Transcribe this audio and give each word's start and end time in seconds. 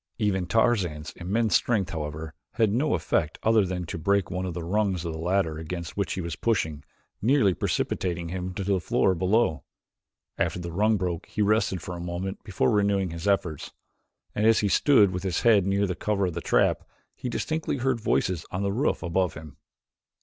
Even 0.17 0.47
Tarzan's 0.47 1.11
immense 1.11 1.55
strength, 1.55 1.91
however, 1.91 2.33
had 2.53 2.71
no 2.71 2.95
effect 2.95 3.37
other 3.43 3.63
than 3.63 3.85
to 3.85 3.99
break 3.99 4.31
one 4.31 4.47
of 4.47 4.55
the 4.55 4.63
rungs 4.63 5.05
of 5.05 5.13
the 5.13 5.19
ladder 5.19 5.59
against 5.59 5.95
which 5.95 6.13
he 6.13 6.21
was 6.21 6.35
pushing, 6.35 6.83
nearly 7.21 7.53
precipitating 7.53 8.29
him 8.29 8.51
to 8.55 8.63
the 8.63 8.79
floor 8.79 9.13
below. 9.13 9.63
After 10.39 10.57
the 10.57 10.71
rung 10.71 10.97
broke 10.97 11.27
he 11.27 11.43
rested 11.43 11.83
for 11.83 11.95
a 11.95 11.99
moment 11.99 12.43
before 12.43 12.71
renewing 12.71 13.11
his 13.11 13.27
efforts, 13.27 13.73
and 14.33 14.47
as 14.47 14.61
he 14.61 14.67
stood 14.69 15.11
with 15.11 15.21
his 15.21 15.41
head 15.41 15.67
near 15.67 15.85
the 15.85 15.93
cover 15.93 16.25
of 16.25 16.33
the 16.33 16.41
trap, 16.41 16.81
he 17.15 17.29
distinctly 17.29 17.77
heard 17.77 17.99
voices 18.01 18.43
on 18.49 18.63
the 18.63 18.73
roof 18.73 19.03
above 19.03 19.35
him. 19.35 19.55